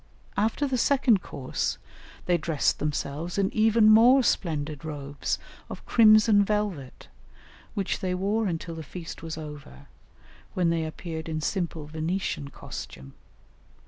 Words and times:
After 0.35 0.65
the 0.65 0.79
second 0.79 1.21
course 1.21 1.77
they 2.25 2.35
dressed 2.35 2.79
themselves 2.79 3.37
in 3.37 3.53
even 3.53 3.87
more 3.87 4.23
splendid 4.23 4.83
robes 4.83 5.37
of 5.69 5.85
crimson 5.85 6.43
velvet, 6.43 7.07
which 7.75 7.99
they 7.99 8.15
wore 8.15 8.47
until 8.47 8.73
the 8.73 8.81
feast 8.81 9.21
was 9.21 9.37
over, 9.37 9.85
when 10.55 10.71
they 10.71 10.85
appeared 10.85 11.29
in 11.29 11.39
simple 11.39 11.85
Venetian 11.85 12.47
costume. 12.47 13.13